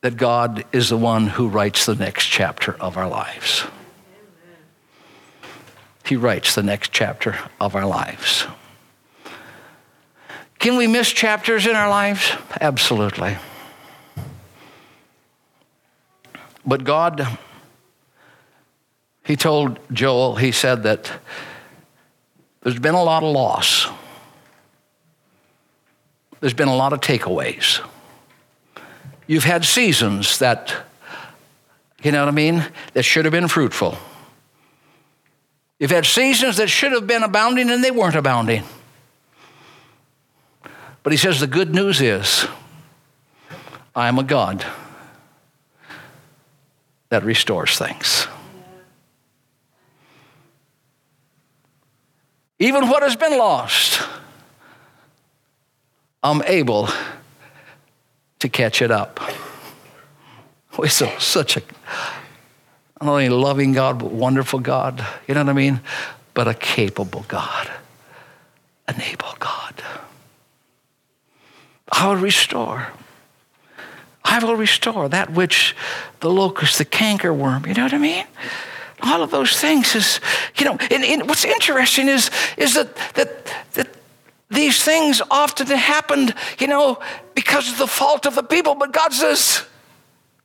[0.00, 3.64] that God is the one who writes the next chapter of our lives.
[6.04, 8.46] He writes the next chapter of our lives.
[10.58, 12.32] Can we miss chapters in our lives?
[12.60, 13.36] Absolutely.
[16.66, 17.26] But God,
[19.24, 21.10] He told Joel, He said that
[22.62, 23.86] there's been a lot of loss,
[26.40, 27.80] there's been a lot of takeaways.
[29.30, 30.74] You've had seasons that,
[32.02, 33.96] you know what I mean, that should have been fruitful.
[35.78, 38.64] You've had seasons that should have been abounding and they weren't abounding.
[41.04, 42.48] But he says the good news is
[43.94, 44.66] I am a God
[47.10, 48.26] that restores things.
[52.58, 54.02] Even what has been lost,
[56.20, 56.88] I'm able
[58.40, 59.20] to catch it up.
[60.76, 61.62] We're so, such a
[63.00, 65.04] not only loving God, but wonderful God.
[65.26, 65.80] You know what I mean?
[66.34, 67.70] But a capable God,
[68.88, 69.82] an able God.
[71.90, 72.88] I will restore.
[74.24, 75.74] I will restore that which
[76.20, 78.26] the locust, the cankerworm, you know what I mean?
[79.02, 80.20] All of those things is,
[80.58, 83.88] you know, and, and what's interesting is, is that, that, that
[84.50, 86.98] these things often happened, you know,
[87.34, 89.64] because of the fault of the people, but God says,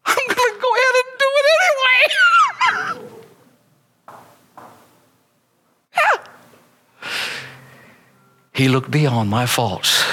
[0.05, 3.11] I'm going to go ahead and do it anyway.
[8.55, 10.05] He looked beyond my faults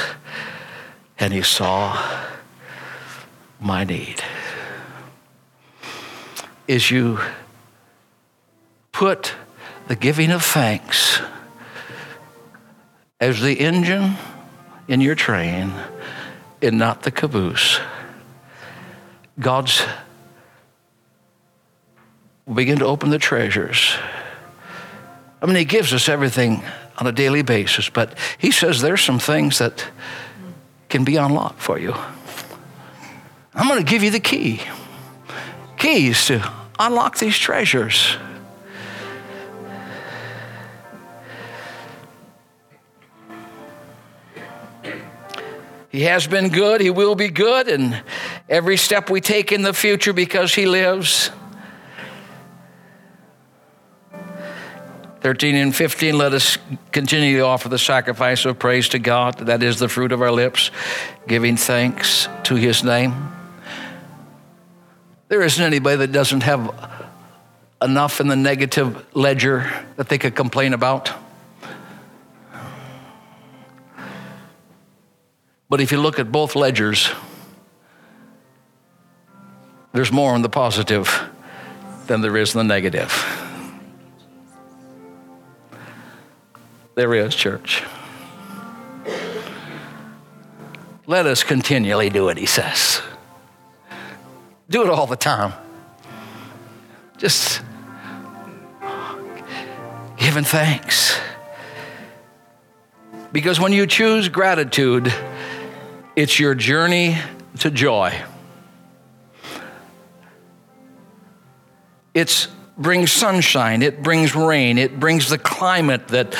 [1.16, 1.96] and he saw
[3.60, 4.20] my need.
[6.66, 7.20] Is you
[8.90, 9.34] put
[9.86, 11.20] the giving of thanks
[13.22, 14.16] as the engine
[14.88, 15.72] in your train
[16.60, 17.78] and not the caboose.
[19.38, 19.86] God's
[22.52, 23.94] begin to open the treasures.
[25.40, 26.64] I mean, He gives us everything
[26.98, 29.86] on a daily basis, but He says there's some things that
[30.88, 31.94] can be unlocked for you.
[33.54, 34.60] I'm going to give you the key
[35.78, 38.16] keys to unlock these treasures.
[45.92, 48.02] He has been good, He will be good, and
[48.48, 51.30] every step we take in the future because He lives.
[55.20, 56.56] 13 and 15, let us
[56.90, 59.36] continue to offer the sacrifice of praise to God.
[59.40, 60.70] That is the fruit of our lips,
[61.28, 63.30] giving thanks to His name.
[65.28, 66.74] There isn't anybody that doesn't have
[67.82, 71.21] enough in the negative ledger that they could complain about.
[75.72, 77.10] But if you look at both ledgers,
[79.94, 81.30] there's more in the positive
[82.06, 83.10] than there is in the negative.
[86.94, 87.82] There is, church.
[91.06, 93.00] Let us continually do it, he says.
[94.68, 95.54] Do it all the time.
[97.16, 97.62] Just
[100.18, 101.18] giving thanks.
[103.32, 105.10] Because when you choose gratitude,
[106.14, 107.16] it's your journey
[107.60, 108.12] to joy.
[112.14, 116.36] It brings sunshine, it brings rain, it brings the climate that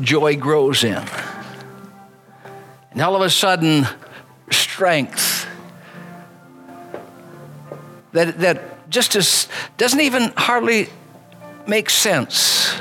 [0.00, 1.04] joy grows in.
[2.92, 3.86] And all of a sudden,
[4.50, 5.48] strength
[8.12, 9.48] that, that just as,
[9.78, 10.88] doesn't even hardly
[11.66, 12.78] make sense,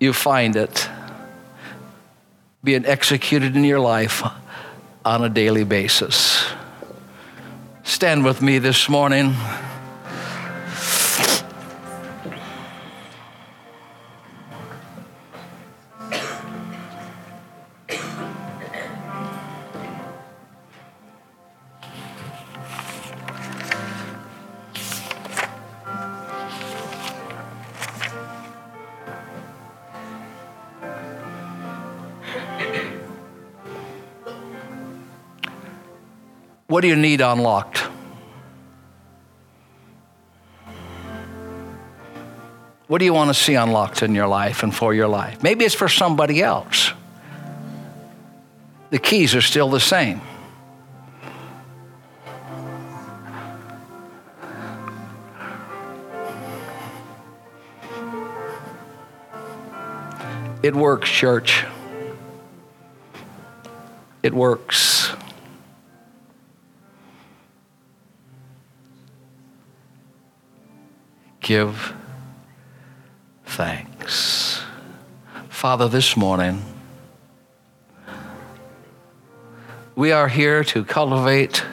[0.00, 0.88] you find it
[2.64, 4.22] being executed in your life
[5.06, 6.44] on a daily basis.
[7.84, 9.36] Stand with me this morning.
[36.86, 37.78] Do you need unlocked?
[42.86, 45.42] What do you want to see unlocked in your life and for your life?
[45.42, 46.92] Maybe it's for somebody else.
[48.90, 50.20] The keys are still the same.
[60.62, 61.64] It works, church.
[64.26, 64.85] it works.
[71.46, 71.94] Give
[73.44, 74.64] thanks.
[75.48, 76.60] Father, this morning,
[79.94, 81.64] we are here to cultivate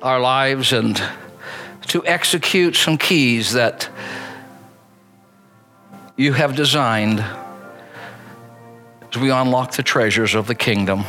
[0.00, 0.96] our lives and
[1.88, 3.90] to execute some keys that
[6.16, 7.22] you have designed
[9.10, 11.04] as we unlock the treasures of the kingdom.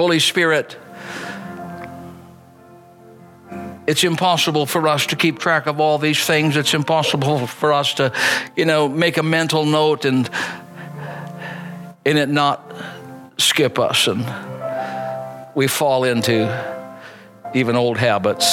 [0.00, 0.78] Holy Spirit,
[3.86, 6.56] it's impossible for us to keep track of all these things.
[6.56, 8.10] It's impossible for us to,
[8.56, 10.30] you know, make a mental note and
[12.06, 12.74] in it not
[13.36, 14.24] skip us and
[15.54, 16.48] we fall into
[17.52, 18.46] even old habits.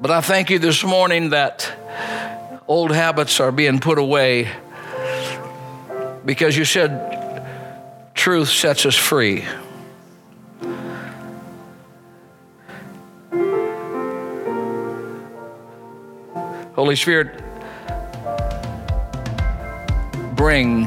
[0.00, 1.72] But I thank you this morning that
[2.66, 4.50] old habits are being put away
[6.24, 7.19] because you said
[8.20, 9.46] truth sets us free.
[16.74, 17.42] Holy Spirit,
[20.36, 20.84] bring